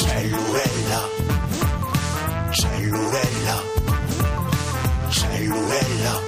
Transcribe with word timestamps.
Cellurella, 0.00 1.08
cellurella, 2.50 3.62
cellurella, 5.08 6.20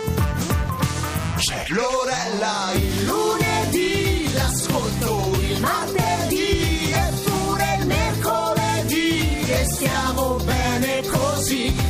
cellurella, 1.36 2.72
il 2.74 3.04
lunedì 3.06 4.32
l'ascolto, 4.34 5.36
il 5.40 5.60
martedì 5.60 6.92
e 6.92 7.12
pure 7.24 7.76
il 7.80 7.86
mercoledì. 7.86 9.40
E 9.50 9.64
stiamo 9.68 10.36
bene 10.44 11.02
così. 11.08 11.89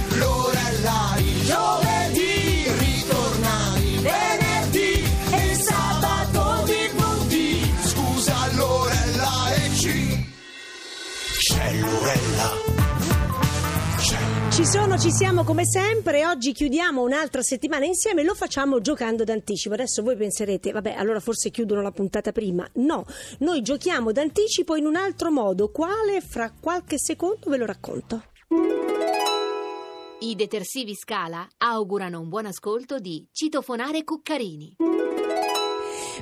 Ci 14.60 14.66
sono, 14.66 14.98
ci 14.98 15.10
siamo 15.10 15.42
come 15.42 15.64
sempre. 15.64 16.26
Oggi 16.26 16.52
chiudiamo 16.52 17.00
un'altra 17.00 17.40
settimana 17.40 17.86
insieme 17.86 18.20
e 18.20 18.24
lo 18.24 18.34
facciamo 18.34 18.82
giocando 18.82 19.24
d'anticipo. 19.24 19.72
Adesso 19.72 20.02
voi 20.02 20.16
penserete, 20.16 20.70
vabbè, 20.70 20.96
allora 20.98 21.18
forse 21.18 21.48
chiudono 21.48 21.80
la 21.80 21.92
puntata 21.92 22.30
prima. 22.30 22.68
No, 22.74 23.06
noi 23.38 23.62
giochiamo 23.62 24.12
d'anticipo 24.12 24.76
in 24.76 24.84
un 24.84 24.96
altro 24.96 25.30
modo. 25.30 25.70
Quale? 25.70 26.20
Fra 26.20 26.52
qualche 26.52 26.98
secondo 26.98 27.48
ve 27.48 27.56
lo 27.56 27.64
racconto. 27.64 28.24
I 30.18 30.34
detersivi 30.34 30.94
Scala 30.94 31.48
augurano 31.56 32.20
un 32.20 32.28
buon 32.28 32.44
ascolto 32.44 32.98
di 32.98 33.26
Citofonare 33.32 34.04
Cuccarini. 34.04 34.76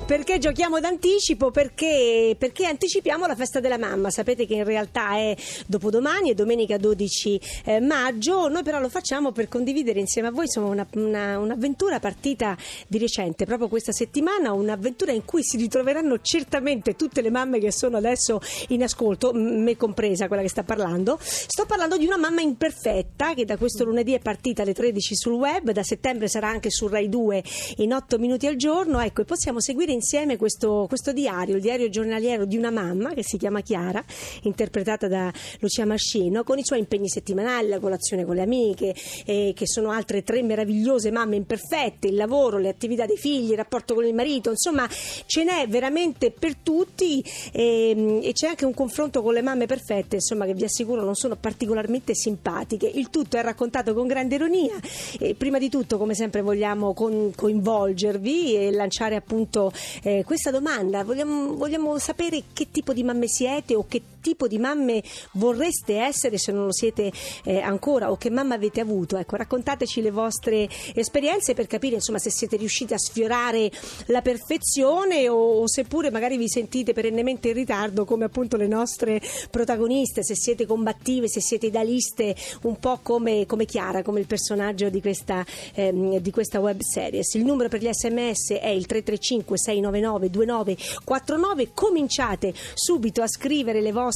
Perché 0.05 0.39
giochiamo 0.39 0.79
d'anticipo? 0.79 1.51
Perché, 1.51 2.35
perché 2.37 2.65
anticipiamo 2.65 3.27
la 3.27 3.35
festa 3.35 3.59
della 3.59 3.77
mamma. 3.77 4.09
Sapete 4.09 4.47
che 4.47 4.55
in 4.55 4.63
realtà 4.63 5.15
è 5.17 5.35
dopodomani, 5.67 6.31
è 6.31 6.33
domenica 6.33 6.77
12 6.77 7.39
eh, 7.65 7.79
maggio. 7.79 8.47
Noi 8.47 8.63
però 8.63 8.79
lo 8.79 8.89
facciamo 8.89 9.31
per 9.31 9.47
condividere 9.47 9.99
insieme 9.99 10.29
a 10.29 10.31
voi 10.31 10.45
insomma, 10.45 10.69
una- 10.69 10.87
una- 10.95 11.37
un'avventura 11.37 11.99
partita 11.99 12.57
di 12.87 12.97
recente, 12.97 13.45
proprio 13.45 13.67
questa 13.67 13.91
settimana. 13.91 14.51
Un'avventura 14.51 15.11
in 15.11 15.25
cui 15.25 15.43
si 15.43 15.57
ritroveranno 15.57 16.19
certamente 16.21 16.95
tutte 16.95 17.21
le 17.21 17.29
mamme 17.29 17.59
che 17.59 17.71
sono 17.71 17.97
adesso 17.97 18.41
in 18.69 18.81
ascolto, 18.81 19.31
me 19.33 19.77
compresa 19.77 20.27
quella 20.27 20.41
che 20.41 20.49
sta 20.49 20.63
parlando. 20.63 21.19
Sto 21.21 21.65
parlando 21.67 21.97
di 21.97 22.05
una 22.07 22.17
mamma 22.17 22.41
imperfetta 22.41 23.35
che 23.35 23.45
da 23.45 23.57
questo 23.57 23.83
lunedì 23.85 24.13
è 24.13 24.19
partita 24.19 24.63
alle 24.63 24.73
13 24.73 25.15
sul 25.15 25.33
web, 25.33 25.69
da 25.69 25.83
settembre 25.83 26.27
sarà 26.27 26.47
anche 26.47 26.71
su 26.71 26.87
Rai 26.87 27.09
2 27.09 27.43
in 27.77 27.93
8 27.93 28.17
minuti 28.17 28.47
al 28.47 28.55
giorno. 28.55 28.99
Ecco, 28.99 29.21
e 29.21 29.25
possiamo 29.25 29.59
seguire 29.59 29.88
insieme 29.91 30.37
questo, 30.37 30.85
questo 30.87 31.11
diario, 31.11 31.55
il 31.55 31.61
diario 31.61 31.89
giornaliero 31.89 32.45
di 32.45 32.57
una 32.57 32.71
mamma 32.71 33.13
che 33.13 33.23
si 33.23 33.37
chiama 33.37 33.61
Chiara, 33.61 34.03
interpretata 34.43 35.07
da 35.07 35.31
Lucia 35.59 35.85
Mascino, 35.85 36.43
con 36.43 36.57
i 36.57 36.63
suoi 36.63 36.79
impegni 36.79 37.09
settimanali, 37.09 37.67
la 37.67 37.79
colazione 37.79 38.25
con 38.25 38.35
le 38.35 38.41
amiche, 38.41 38.95
eh, 39.25 39.53
che 39.55 39.67
sono 39.67 39.91
altre 39.91 40.23
tre 40.23 40.41
meravigliose 40.43 41.11
mamme 41.11 41.35
imperfette, 41.35 42.07
il 42.07 42.15
lavoro, 42.15 42.57
le 42.57 42.69
attività 42.69 43.05
dei 43.05 43.17
figli, 43.17 43.51
il 43.51 43.57
rapporto 43.57 43.93
con 43.93 44.05
il 44.05 44.13
marito, 44.13 44.49
insomma 44.49 44.87
ce 44.89 45.43
n'è 45.43 45.67
veramente 45.67 46.31
per 46.31 46.55
tutti 46.55 47.23
ehm, 47.51 48.19
e 48.23 48.31
c'è 48.33 48.47
anche 48.47 48.65
un 48.65 48.73
confronto 48.73 49.21
con 49.21 49.33
le 49.33 49.41
mamme 49.41 49.65
perfette, 49.65 50.15
insomma 50.15 50.45
che 50.45 50.53
vi 50.53 50.63
assicuro 50.63 51.03
non 51.03 51.15
sono 51.15 51.35
particolarmente 51.35 52.15
simpatiche. 52.15 52.87
Il 52.87 53.09
tutto 53.09 53.37
è 53.37 53.41
raccontato 53.41 53.93
con 53.93 54.07
grande 54.07 54.35
ironia 54.35 54.75
e 55.19 55.35
prima 55.35 55.57
di 55.59 55.69
tutto 55.69 55.97
come 55.97 56.13
sempre 56.13 56.41
vogliamo 56.41 56.93
con- 56.93 57.31
coinvolgervi 57.35 58.55
e 58.55 58.71
lanciare 58.71 59.15
appunto 59.15 59.68
eh, 60.03 60.23
questa 60.25 60.51
domanda, 60.51 61.03
vogliamo, 61.03 61.55
vogliamo 61.55 61.97
sapere 61.97 62.43
che 62.53 62.69
tipo 62.71 62.93
di 62.93 63.03
mamme 63.03 63.27
siete 63.27 63.75
o 63.75 63.85
che 63.87 64.01
tipo 64.19 64.47
di 64.47 64.57
mamme 64.57 65.03
vorreste 65.33 65.97
essere 65.97 66.37
se 66.37 66.51
non 66.51 66.65
lo 66.65 66.73
siete 66.73 67.11
eh, 67.43 67.59
ancora 67.59 68.11
o 68.11 68.17
che 68.17 68.29
mamma 68.29 68.55
avete 68.55 68.79
avuto. 68.79 69.17
Ecco, 69.17 69.35
raccontateci 69.35 70.01
le 70.01 70.11
vostre 70.11 70.67
esperienze 70.93 71.53
per 71.53 71.67
capire 71.67 71.95
insomma 71.95 72.19
se 72.19 72.29
siete 72.29 72.57
riusciti 72.57 72.93
a 72.93 72.97
sfiorare 72.97 73.71
la 74.07 74.21
perfezione 74.21 75.27
o, 75.29 75.61
o 75.61 75.67
seppure 75.67 76.11
magari 76.11 76.37
vi 76.37 76.47
sentite 76.47 76.93
perennemente 76.93 77.49
in 77.49 77.53
ritardo 77.53 78.05
come 78.05 78.25
appunto 78.25 78.57
le 78.57 78.67
nostre 78.67 79.21
protagoniste, 79.49 80.23
se 80.23 80.35
siete 80.35 80.65
combattive, 80.65 81.27
se 81.27 81.41
siete 81.41 81.67
idealiste, 81.67 82.35
un 82.63 82.77
po' 82.77 82.99
come, 83.01 83.45
come 83.45 83.65
Chiara, 83.65 84.03
come 84.03 84.19
il 84.19 84.27
personaggio 84.27 84.89
di 84.89 85.01
questa, 85.01 85.45
ehm, 85.73 86.17
di 86.19 86.31
questa 86.31 86.59
web 86.59 86.79
series. 86.81 87.33
Il 87.35 87.45
numero 87.45 87.69
per 87.69 87.81
gli 87.81 87.89
sms 87.91 88.53
è 88.53 88.67
il 88.67 88.85
335 88.85 89.57
699 89.57 90.29
2949. 90.29 91.71
Cominciate 91.73 92.53
subito 92.73 93.21
a 93.21 93.27
scrivere 93.27 93.81
le 93.81 93.91
vostre 93.91 94.08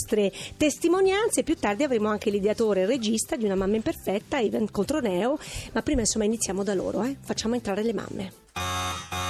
testimonianze. 0.58 1.44
Più 1.44 1.56
tardi 1.56 1.84
avremo 1.84 2.09
anche 2.09 2.30
l'ideatore 2.30 2.81
e 2.81 2.86
regista 2.86 3.36
di 3.36 3.46
Una 3.46 3.56
mamma 3.56 3.76
imperfetta, 3.76 4.40
Ivan 4.40 4.70
Controneo. 4.70 5.38
Ma 5.72 5.81
prima 5.81 6.02
insomma 6.02 6.26
iniziamo 6.26 6.64
da 6.64 6.74
loro, 6.74 7.04
eh. 7.04 7.16
facciamo 7.22 7.56
entrare 7.56 7.84
le 7.84 7.94
mamme. 7.94 9.23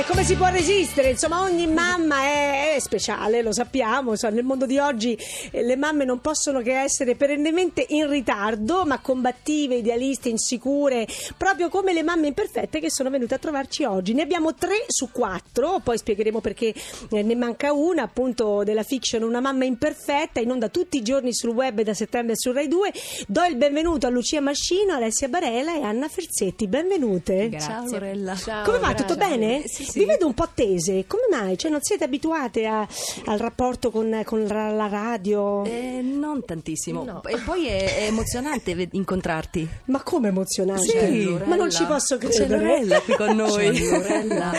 Eh, 0.00 0.04
come 0.06 0.24
si 0.24 0.34
può 0.34 0.48
resistere? 0.48 1.10
Insomma, 1.10 1.42
ogni 1.42 1.66
mamma 1.66 2.22
è, 2.22 2.74
è 2.74 2.78
speciale, 2.80 3.42
lo 3.42 3.52
sappiamo. 3.52 4.12
Insomma, 4.12 4.32
nel 4.32 4.44
mondo 4.44 4.64
di 4.64 4.78
oggi 4.78 5.18
eh, 5.50 5.62
le 5.62 5.76
mamme 5.76 6.06
non 6.06 6.22
possono 6.22 6.62
che 6.62 6.80
essere 6.80 7.16
perennemente 7.16 7.84
in 7.86 8.08
ritardo, 8.08 8.86
ma 8.86 8.98
combattive, 9.00 9.74
idealiste, 9.74 10.30
insicure, 10.30 11.06
proprio 11.36 11.68
come 11.68 11.92
le 11.92 12.02
mamme 12.02 12.28
imperfette 12.28 12.80
che 12.80 12.90
sono 12.90 13.10
venute 13.10 13.34
a 13.34 13.38
trovarci 13.38 13.84
oggi. 13.84 14.14
Ne 14.14 14.22
abbiamo 14.22 14.54
tre 14.54 14.86
su 14.86 15.10
quattro, 15.12 15.80
poi 15.84 15.98
spiegheremo 15.98 16.40
perché 16.40 16.72
eh, 17.10 17.22
ne 17.22 17.34
manca 17.34 17.74
una, 17.74 18.04
appunto, 18.04 18.64
della 18.64 18.84
fiction 18.84 19.22
Una 19.22 19.40
mamma 19.40 19.66
imperfetta, 19.66 20.40
in 20.40 20.50
onda 20.50 20.70
tutti 20.70 20.96
i 20.96 21.02
giorni 21.02 21.34
sul 21.34 21.50
web 21.50 21.82
da 21.82 21.92
settembre 21.92 22.36
su 22.36 22.52
Rai 22.52 22.68
2. 22.68 22.90
Do 23.26 23.44
il 23.44 23.56
benvenuto 23.56 24.06
a 24.06 24.10
Lucia 24.10 24.40
Mascino, 24.40 24.94
Alessia 24.94 25.28
Barela 25.28 25.76
e 25.76 25.82
Anna 25.82 26.08
Ferzetti. 26.08 26.68
Benvenute. 26.68 27.50
Ciao 27.60 27.84
Lorella. 27.84 28.34
Come 28.64 28.78
va? 28.78 28.94
Tutto 28.94 29.16
bene? 29.16 29.64
Sì, 29.66 29.89
sì. 29.90 29.98
Vi 30.00 30.04
vedo 30.06 30.26
un 30.26 30.34
po' 30.34 30.48
tese. 30.54 31.04
Come 31.06 31.22
mai? 31.30 31.58
Cioè, 31.58 31.70
non 31.70 31.80
siete 31.82 32.04
abituate 32.04 32.66
a- 32.66 32.86
al 33.26 33.38
rapporto 33.38 33.90
con, 33.90 34.22
con 34.24 34.44
la, 34.46 34.70
la 34.70 34.88
radio? 34.88 35.64
Eh, 35.64 36.00
non 36.02 36.44
tantissimo. 36.44 37.22
E 37.26 37.38
poi 37.44 37.66
è, 37.66 37.98
è 37.98 38.06
emozionante 38.06 38.88
incontrarti. 38.92 39.68
Ma 39.86 40.02
come 40.02 40.28
emozionante? 40.28 40.82
Sì. 41.12 41.38
Ma 41.44 41.56
non 41.56 41.70
ci 41.70 41.84
posso 41.84 42.16
C'è 42.18 42.28
credere. 42.28 42.58
Lorella 42.62 43.00
qui 43.00 43.14
con 43.16 43.34
noi. 43.36 43.70
C'è 43.70 43.88
Lorella. 43.90 44.52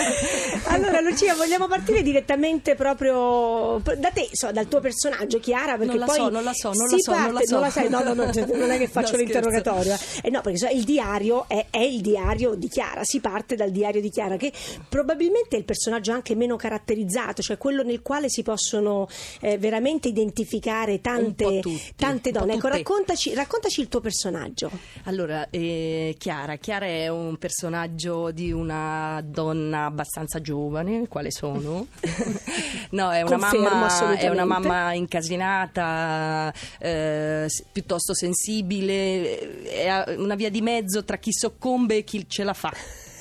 allora, 0.65 0.99
Lucia, 1.01 1.33
vogliamo 1.35 1.67
partire 1.67 2.01
direttamente 2.01 2.75
proprio 2.75 3.79
da 3.97 4.09
te, 4.11 4.27
so, 4.31 4.51
dal 4.51 4.67
tuo 4.67 4.79
personaggio, 4.79 5.39
Chiara, 5.39 5.77
perché 5.77 5.85
Non 5.87 5.97
la 5.99 6.05
poi 6.05 6.15
so, 6.15 6.29
non 6.29 6.43
la 6.43 6.53
so, 6.53 6.71
non 6.73 6.87
la 6.89 6.97
so, 6.97 7.11
non 7.11 7.21
la 7.21 7.31
parte- 7.31 7.47
so. 7.47 7.69
sai, 7.69 7.89
no, 7.89 8.03
no, 8.03 8.13
no, 8.13 8.31
cioè, 8.33 8.45
non 8.45 8.71
è 8.71 8.77
che 8.77 8.87
faccio 8.89 9.11
No, 9.13 9.17
l'interrogatorio. 9.17 9.97
Eh, 10.21 10.29
no, 10.29 10.41
perché 10.41 10.57
so, 10.57 10.67
il 10.71 10.83
diario 10.83 11.45
è, 11.47 11.65
è 11.69 11.79
il 11.79 12.01
diario 12.01 12.55
di 12.55 12.67
Chiara, 12.67 13.03
si 13.03 13.19
parte 13.19 13.55
dal 13.55 13.71
diario 13.71 14.01
di 14.01 14.09
Chiara, 14.09 14.37
che 14.37 14.51
probabilmente 14.87 15.19
è 15.55 15.59
il 15.59 15.65
personaggio 15.65 16.11
anche 16.11 16.35
meno 16.35 16.55
caratterizzato, 16.55 17.41
cioè 17.41 17.57
quello 17.57 17.83
nel 17.83 18.01
quale 18.01 18.29
si 18.29 18.43
possono 18.43 19.07
eh, 19.41 19.57
veramente 19.57 20.07
identificare 20.07 21.01
tante, 21.01 21.59
tutti, 21.59 21.81
tante 21.95 22.31
donne. 22.31 22.53
Ecco, 22.53 22.67
raccontaci, 22.67 23.33
raccontaci 23.33 23.81
il 23.81 23.87
tuo 23.87 23.99
personaggio. 23.99 24.71
Allora, 25.03 25.49
eh, 25.49 26.15
Chiara. 26.17 26.55
Chiara 26.55 26.85
è 26.85 27.07
un 27.09 27.37
personaggio 27.37 28.31
di 28.31 28.51
una 28.51 29.21
donna 29.25 29.85
abbastanza 29.85 30.41
giovane, 30.41 31.07
quale 31.07 31.31
sono? 31.31 31.87
no, 32.91 33.11
è 33.11 33.21
una, 33.21 33.37
Confermo, 33.37 33.69
mamma, 33.69 34.17
è 34.17 34.29
una 34.29 34.45
mamma 34.45 34.93
incasinata, 34.93 36.53
eh, 36.79 37.47
piuttosto 37.72 38.13
sensibile, 38.13 39.63
è 39.63 39.87
a- 39.87 40.05
una 40.17 40.35
via 40.35 40.49
di 40.49 40.61
mezzo 40.61 41.03
tra 41.03 41.17
chi 41.17 41.31
soccombe 41.34 41.97
e 41.97 42.03
chi 42.03 42.28
ce 42.28 42.43
la 42.43 42.53
fa. 42.53 42.72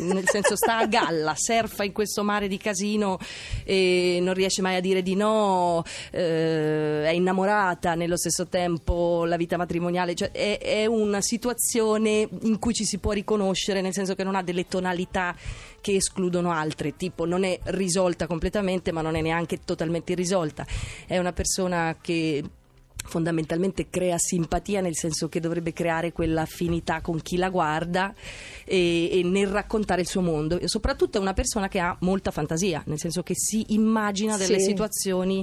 Nel 0.01 0.29
senso 0.29 0.57
sta 0.57 0.79
a 0.79 0.87
galla, 0.87 1.35
surfa 1.37 1.85
in 1.85 1.93
questo 1.93 2.23
mare 2.23 2.49
di 2.49 2.57
casino 2.57 3.19
e 3.65 4.19
non 4.23 4.35
riesce 4.35 4.63
mai 4.63 4.77
a 4.77 4.81
dire 4.81 5.03
di 5.03 5.15
no, 5.15 5.83
eh, 6.11 7.05
è 7.05 7.11
innamorata 7.11 7.95
nello 7.95 8.17
stesso 8.17 8.47
tempo, 8.47 9.25
la 9.25 9.37
vita 9.37 9.57
matrimoniale, 9.57 10.15
cioè 10.15 10.31
è, 10.31 10.59
è 10.59 10.87
una 10.87 11.21
situazione 11.21 12.29
in 12.43 12.59
cui 12.59 12.75
ci 12.75 12.85
si 12.85 12.99
può 12.99 13.13
riconoscere, 13.13 13.81
nel 13.81 13.93
senso 13.93 14.15
che 14.15 14.25
non 14.25 14.35
ha 14.35 14.43
delle 14.43 14.67
tonalità 14.67 15.35
che 15.81 15.97
escludono 15.97 16.53
altre, 16.53 16.97
tipo 16.97 17.25
non 17.25 17.45
è 17.45 17.59
risolta 17.65 18.27
completamente 18.27 18.93
ma 18.93 19.01
non 19.03 19.17
è 19.17 19.21
neanche 19.21 19.61
totalmente 19.65 20.13
irrisolta, 20.13 20.67
è 21.07 21.19
una 21.19 21.33
persona 21.33 21.97
che 22.01 22.43
fondamentalmente 23.05 23.89
crea 23.91 24.17
simpatia 24.19 24.81
nel 24.81 24.97
senso 24.97 25.29
che 25.29 25.41
dovrebbe 25.41 25.73
creare 25.73 26.13
quella 26.13 26.43
affinità 26.43 27.01
con 27.01 27.21
chi 27.23 27.37
la 27.37 27.49
guarda 27.49 28.15
e, 28.65 29.19
e 29.19 29.23
nel 29.25 29.49
raccontare 29.49 30.03
il 30.03 30.07
suo 30.07 30.21
mondo 30.21 30.59
e 30.59 30.69
soprattutto 30.69 31.19
è 31.19 31.21
una 31.21 31.33
persona 31.33 31.69
che 31.69 31.79
ha 31.81 31.97
molta 32.01 32.31
fantasia 32.31 32.83
nel 32.87 32.99
senso 32.99 33.23
che 33.23 33.35
si 33.37 33.67
immagina 33.69 34.37
delle 34.37 34.59
Sì. 34.61 34.67
situazioni 34.67 35.39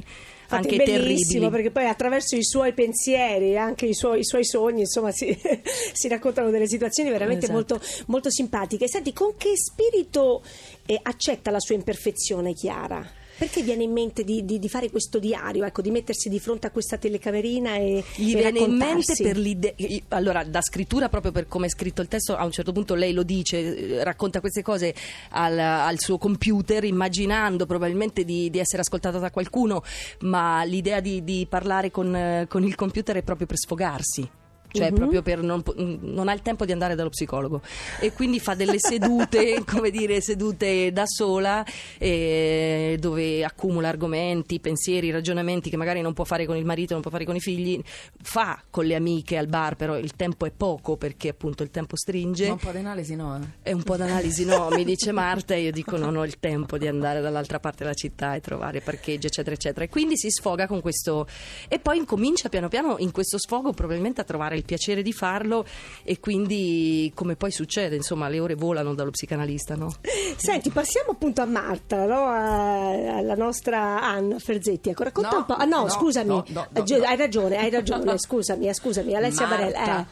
Infatti 0.50 0.70
anche 0.70 0.84
è 0.84 0.86
bellissimo 0.86 1.26
terribili. 1.26 1.50
perché 1.50 1.72
poi 1.72 1.88
attraverso 1.90 2.36
i 2.38 2.44
suoi 2.44 2.74
pensieri 2.74 3.52
e 3.52 3.58
anche 3.58 3.86
i 3.86 3.94
suoi, 3.94 4.20
i 4.20 4.24
suoi 4.24 4.46
sogni, 4.46 4.80
insomma, 4.82 5.12
si, 5.12 5.38
si 5.92 6.08
raccontano 6.08 6.52
delle 6.52 6.68
situazioni 6.70 7.10
veramente 7.10 7.48
Esatto. 7.48 7.58
molto, 7.76 7.82
molto 8.06 8.30
simpatiche. 8.32 8.88
Senti, 8.88 9.12
con 9.12 9.34
che 9.36 9.52
spirito 9.58 10.42
eh, 10.86 10.98
accetta 11.02 11.52
la 11.52 11.60
sua 11.60 11.76
imperfezione, 11.76 12.54
Chiara? 12.54 13.06
Perché 13.38 13.62
viene 13.62 13.84
in 13.84 13.92
mente 13.92 14.24
di, 14.24 14.44
di- 14.46 14.58
di 14.58 14.68
fare 14.68 14.90
questo 14.90 15.20
diario, 15.20 15.64
ecco, 15.64 15.82
di 15.82 15.92
mettersi 15.92 16.28
di 16.28 16.40
fronte 16.40 16.68
a 16.68 16.72
questa 16.72 16.98
telecamerina 16.98 17.76
e, 17.76 18.04
Gli 18.16 18.32
e 18.32 18.36
viene 18.36 18.60
in 18.60 18.74
mente 18.76 19.14
per 19.22 19.38
l'idea. 19.38 19.74
Allora, 20.10 20.44
da 20.44 20.62
scrittura, 20.62 21.08
proprio 21.08 21.32
per 21.32 21.48
come 21.48 21.68
è 21.68 21.70
scritto 21.70 22.02
il 22.02 22.08
testo, 22.08 22.36
a 22.36 22.44
un 22.44 22.52
certo 22.52 22.72
punto 22.72 22.96
lei 22.96 23.14
lo 23.14 23.22
dice, 23.24 23.58
eh, 24.00 24.04
racconta 24.04 24.40
queste 24.40 24.64
cose 24.64 24.96
al, 25.30 25.58
al 25.60 26.00
suo 26.00 26.18
computer, 26.18 26.84
immaginando 26.84 27.68
probabilmente 27.68 28.26
di, 28.26 28.50
di 28.50 28.58
essere 28.58 28.82
ascoltata 28.82 29.20
da 29.20 29.30
qualcuno, 29.30 29.84
ma 30.22 30.64
l'idea 30.64 31.00
di, 31.00 31.24
di 31.24 31.46
parlare 31.48 31.92
con, 31.92 32.16
eh, 32.16 32.46
con 32.50 32.64
il 32.64 32.74
computer 32.74 33.18
è 33.18 33.22
proprio 33.22 33.46
per 33.46 33.58
sfogarsi. 33.58 34.30
Cioè, 34.70 34.90
Mhm. 34.92 34.96
proprio 34.96 35.22
per 35.22 35.42
non, 35.42 35.64
non 36.02 36.28
ha 36.28 36.34
il 36.34 36.42
tempo 36.42 36.66
di 36.66 36.72
andare 36.72 36.94
dallo 36.96 37.10
psicologo 37.10 37.62
e 38.00 38.12
quindi 38.12 38.40
fa 38.40 38.54
delle 38.54 38.76
sedute, 38.80 39.64
come 39.66 39.90
dire, 39.90 40.20
sedute 40.22 40.92
da 40.92 41.06
sola, 41.08 41.64
eh, 41.98 42.98
dove 43.00 43.44
accumula 43.44 43.90
argomenti, 43.90 44.60
pensieri, 44.60 45.12
ragionamenti 45.12 45.70
che 45.70 45.78
magari 45.78 46.02
non 46.02 46.14
può 46.14 46.24
fare 46.24 46.46
con 46.46 46.56
il 46.56 46.66
marito, 46.66 46.94
non 46.94 47.02
può 47.02 47.12
fare 47.12 47.26
con 47.26 47.36
i 47.36 47.40
figli, 47.40 47.82
fa 48.22 48.62
con 48.70 48.86
le 48.86 48.96
amiche 48.96 49.38
al 49.38 49.48
bar, 49.48 49.76
però 49.76 49.98
il 49.98 50.16
tempo 50.16 50.46
è 50.46 50.52
poco 50.52 50.96
perché 50.98 51.30
appunto 51.30 51.64
il 51.64 51.72
tempo 51.72 51.96
stringe. 51.96 52.46
Ma 52.48 52.54
un 52.54 52.60
po' 52.60 52.72
di 52.72 52.78
analisi 52.78 53.16
no. 53.16 53.38
eh. 53.38 53.70
È 53.70 53.72
un 53.72 53.84
po' 53.84 53.96
d'analisi, 53.96 54.46
no, 54.46 54.70
mi 54.70 54.84
dice 54.84 55.12
Marta 55.12 55.54
e 55.54 55.62
io 55.62 55.72
dico 55.72 55.98
non 55.98 56.16
ho 56.16 56.24
il 56.26 56.40
tempo 56.40 56.78
di 56.78 56.88
andare 56.88 57.22
dall'altra 57.22 57.60
parte 57.60 57.84
della 57.84 57.96
città 57.96 58.36
e 58.36 58.42
trovare 58.42 58.82
parcheggi, 58.82 59.28
eccetera, 59.28 59.56
eccetera. 59.56 59.86
E 59.86 59.90
quindi 59.90 60.18
si 60.18 60.30
sfoga 60.30 60.68
con 60.68 60.82
questo 60.82 61.28
e 61.68 61.80
poi 61.80 61.98
incomincia 61.98 62.50
piano 62.50 62.68
piano 62.68 62.96
in 63.00 63.12
questo 63.12 63.38
sfogo 63.40 63.72
probabilmente 63.74 64.22
a 64.22 64.24
trovare 64.24 64.56
il 64.56 64.64
piacere 64.68 65.02
di 65.02 65.12
farlo 65.14 65.66
e 66.04 66.20
quindi 66.20 67.12
come 67.16 67.36
poi 67.36 67.50
succede, 67.50 67.96
insomma, 67.96 68.28
le 68.30 68.40
ore 68.40 68.54
volano 68.54 68.94
dallo 68.94 69.10
psicanalista, 69.10 69.74
no? 69.76 69.92
Senti, 70.36 70.70
passiamo 70.70 71.12
appunto 71.12 71.42
a 71.42 71.46
Marta, 71.46 72.06
no? 72.06 72.26
A- 72.26 73.18
alla 73.18 73.34
nostra 73.34 74.00
Anna 74.04 74.38
Ferzetti. 74.38 74.90
Ecco, 74.90 75.04
racconta 75.04 75.30
No, 75.32 75.38
un 75.38 75.46
po'. 75.46 75.54
Ah, 75.56 75.66
no, 75.66 75.82
no, 75.84 75.90
scusami, 75.90 76.28
no, 76.28 76.46
no, 76.50 76.68
no, 76.72 76.86
Eh, 76.86 77.06
hai 77.06 77.18
ragione, 77.18 77.58
hai 77.58 77.70
ragione. 77.72 78.16
Scusami, 78.20 78.68
eh, 78.68 78.74
scusami, 78.74 79.16
Alessia 79.16 79.48
Marta. 79.48 79.66
Barella. 79.66 80.08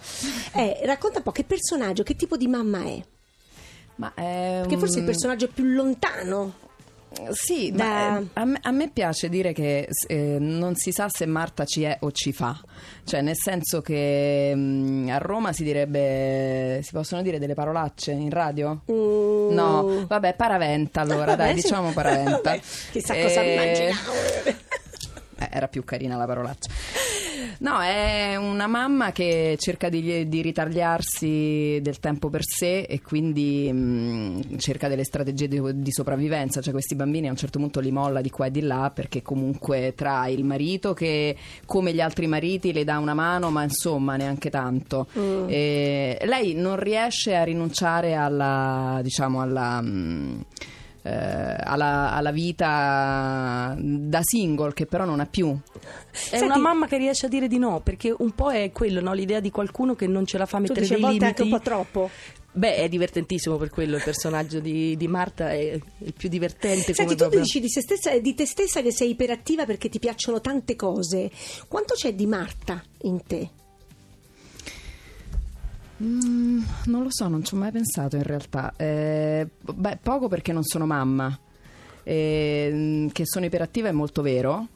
Eh, 0.54 0.80
eh, 0.82 0.86
racconta 0.86 1.18
un 1.18 1.24
po' 1.24 1.32
che 1.32 1.44
personaggio, 1.44 2.02
che 2.04 2.16
tipo 2.16 2.38
di 2.38 2.48
mamma 2.48 2.84
è? 2.86 3.04
Ma 3.98 4.14
è 4.16 4.64
Che 4.68 4.78
forse 4.78 4.96
è 4.96 4.98
il 4.98 5.04
un- 5.04 5.10
personaggio 5.12 5.48
più 5.50 5.64
lontano. 5.66 6.54
Sì, 7.32 7.72
Da- 7.72 8.20
eh, 8.20 8.26
a, 8.34 8.46
me, 8.46 8.60
a 8.62 8.72
me 8.72 8.90
piace 8.90 9.30
dire 9.30 9.54
che 9.54 9.88
eh, 10.08 10.38
non 10.40 10.76
si 10.76 10.92
sa 10.92 11.08
se 11.10 11.26
Marta 11.26 11.66
ci 11.66 11.84
è 11.84 11.98
o 12.02 12.12
ci 12.12 12.34
fa, 12.34 12.60
cioè 13.06 13.22
nel 13.22 13.38
senso 13.38 13.82
che 13.82 14.52
mm, 14.54 15.10
a 15.10 15.18
Roma 15.18 15.54
si 15.54 15.64
direbbe, 15.64 16.82
si 16.84 16.92
possono 16.92 17.22
dire 17.22 17.40
delle 17.40 17.54
parolacce 17.54 18.12
in 18.12 18.30
radio? 18.30 18.82
Mm. 18.92 19.54
No, 19.54 20.06
vabbè, 20.08 20.36
paraventa 20.36 21.02
allora, 21.02 21.36
dai, 21.36 21.48
Vabbè, 21.48 21.56
sì. 21.60 21.62
diciamo 21.62 21.92
paraventa. 21.92 22.42
Vabbè, 22.52 22.62
chissà 22.92 23.14
cosa 23.16 23.42
Eh, 23.42 23.54
immaginavo. 23.54 24.12
Eh, 25.38 25.50
era 25.52 25.68
più 25.68 25.84
carina 25.84 26.18
la 26.18 26.26
parolaccia. 26.26 26.70
No, 27.60 27.80
è 27.80 28.36
una 28.36 28.68
mamma 28.68 29.12
che 29.12 29.56
cerca 29.60 29.90
di, 29.90 30.28
di 30.28 30.42
ritagliarsi 30.42 31.80
del 31.82 32.00
tempo 32.00 32.30
per 32.30 32.42
sé 32.44 32.82
e 32.82 33.02
quindi 33.02 33.72
mh, 33.72 34.58
cerca 34.58 34.88
delle 34.88 35.04
strategie 35.04 35.48
di, 35.48 35.62
di 35.82 35.92
sopravvivenza. 35.92 36.62
Cioè, 36.62 36.74
questi 36.74 36.96
bambini 36.96 37.28
a 37.28 37.32
un 37.32 37.38
certo 37.38 37.60
punto 37.60 37.80
li 37.80 37.92
molla 37.92 38.22
di 38.22 38.30
qua 38.30 38.48
e 38.48 38.52
di 38.52 38.62
là 38.62 38.92
perché 38.94 39.22
comunque 39.22 39.94
tra 39.96 40.28
il 40.28 40.44
marito 40.44 40.94
che, 40.94 41.36
come 41.66 41.94
gli 41.94 42.02
altri 42.02 42.28
mariti, 42.28 42.74
le 42.74 42.84
dà 42.84 42.98
una 42.98 43.14
mano, 43.14 43.50
ma 43.52 43.64
insomma 43.64 44.16
neanche 44.16 44.50
tanto. 44.50 45.08
E 45.48 46.20
lei 46.26 46.54
non 46.54 46.78
riesce 46.78 47.36
a 47.36 47.44
rinunciare 47.44 48.16
alla, 48.16 49.00
diciamo, 49.02 49.42
alla. 49.42 49.82
mh, 49.82 50.46
eh, 51.08 51.56
alla, 51.64 52.12
alla 52.12 52.32
vita 52.32 53.76
da 53.78 54.20
single 54.24 54.74
che 54.74 54.88
però 54.88 55.06
non 55.06 55.20
ha 55.20 55.28
più 55.28 55.56
È 55.72 56.16
Senti- 56.18 56.46
una 56.46 56.58
mamma 56.58 56.88
che 56.88 56.98
riesce 56.98 57.28
a 57.28 57.30
dire 57.30 57.48
di 57.48 57.60
no, 57.60 57.82
perché 57.82 58.12
un 58.18 58.32
po' 58.32 58.52
è 58.52 58.72
quello, 58.72 59.02
no? 59.02 59.14
l'idea 59.14 59.40
di 59.40 59.52
qualcuno 59.52 59.94
che 59.94 60.08
non 60.08 60.26
ce 60.26 60.40
la 60.40 60.48
fa 60.48 60.58
a 60.58 60.62
Tu 60.62 60.68
mettere 60.68 60.82
dici 60.82 60.94
a 60.94 60.96
dei 60.96 61.04
volte 61.06 61.20
limiti. 61.26 61.42
anche 61.42 61.54
un 61.54 61.60
po' 61.60 61.64
troppo. 61.64 62.10
Beh, 62.54 62.76
è 62.78 62.88
divertentissimo 62.90 63.58
per 63.58 63.70
quello, 63.70 63.98
il 63.98 64.02
personaggio 64.04 64.60
di, 64.62 64.96
di 64.98 65.08
Marta 65.08 65.52
è 65.52 65.78
il 66.00 66.14
più 66.18 66.28
divertente. 66.30 66.94
Senti, 66.94 67.02
come 67.04 67.10
tu 67.12 67.16
proprio- 67.18 67.42
dici 67.42 67.60
di, 67.60 67.70
se 67.70 67.82
stessa, 67.82 68.18
di 68.18 68.34
te 68.34 68.46
stessa 68.46 68.82
che 68.82 68.92
sei 68.94 69.10
iperattiva 69.10 69.66
perché 69.66 69.90
ti 69.90 70.00
piacciono 70.00 70.40
tante 70.42 70.76
cose. 70.76 71.30
Quanto 71.68 71.94
c'è 71.96 72.14
di 72.16 72.26
Marta 72.26 72.82
in 73.02 73.22
te? 73.28 73.50
Mm, 76.04 76.62
non 76.86 77.04
lo 77.04 77.08
so, 77.10 77.28
non 77.28 77.44
ci 77.44 77.54
ho 77.54 77.58
mai 77.58 77.72
pensato 77.72 78.16
in 78.16 78.24
realtà. 78.24 78.74
Eh, 78.76 79.48
beh, 79.62 80.00
poco 80.02 80.28
perché 80.28 80.52
non 80.52 80.64
sono 80.64 80.86
mamma. 80.86 81.38
Eh, 82.04 83.10
che 83.12 83.24
sono 83.26 83.46
iperattiva 83.46 83.88
è 83.90 83.92
molto 83.92 84.22
vero. 84.22 84.68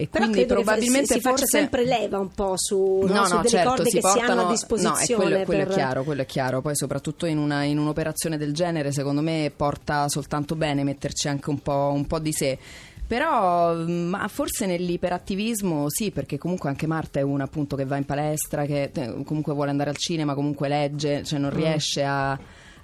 E 0.00 0.06
Però 0.06 0.26
quindi 0.26 0.46
probabilmente 0.46 1.14
si 1.14 1.20
faccia 1.20 1.38
forse... 1.38 1.58
sempre 1.58 1.84
leva 1.84 2.20
un 2.20 2.28
po' 2.32 2.54
su, 2.56 3.00
no, 3.04 3.12
No, 3.14 3.24
su 3.26 3.34
no, 3.34 3.42
delle 3.42 3.48
certo, 3.48 3.76
si 3.78 3.82
che 3.82 3.90
si 3.90 3.98
portano... 3.98 4.30
hanno 4.30 4.40
a 4.40 4.44
No, 4.44 4.50
disposizione. 4.50 5.02
è 5.02 5.16
quello, 5.16 5.44
quello 5.44 5.64
per- 5.64 5.72
è 5.72 5.74
chiaro, 5.74 6.04
quello 6.04 6.22
è 6.22 6.26
chiaro. 6.26 6.60
Poi 6.60 6.76
soprattutto 6.76 7.26
in, 7.26 7.36
una- 7.38 7.64
in 7.64 7.78
un'operazione 7.78 8.36
del 8.38 8.54
genere, 8.54 8.92
secondo 8.92 9.22
me 9.22 9.52
porta 9.54 10.08
soltanto 10.08 10.54
bene 10.54 10.84
metterci 10.84 11.26
anche 11.26 11.50
un 11.50 11.58
po', 11.60 11.90
un 11.92 12.06
po' 12.06 12.20
di 12.20 12.32
sé. 12.32 12.58
Però 13.08 13.74
mm, 13.74 14.08
ma 14.10 14.28
forse 14.28 14.66
nell'iperattivismo 14.66 15.86
sì, 15.88 16.10
perché 16.10 16.36
comunque 16.38 16.68
anche 16.68 16.86
Marta 16.86 17.18
è 17.18 17.22
una 17.22 17.44
appunto 17.44 17.74
che 17.74 17.84
va 17.86 17.96
in 17.96 18.04
palestra, 18.04 18.66
che 18.66 18.90
eh, 18.94 19.22
comunque 19.24 19.54
vuole 19.54 19.70
andare 19.70 19.90
al 19.90 19.96
cinema, 19.96 20.34
comunque 20.34 20.68
legge, 20.68 21.24
cioè 21.24 21.38
Mm. 21.38 21.42
non 21.42 21.50
riesce 21.54 22.04
a, 22.04 22.38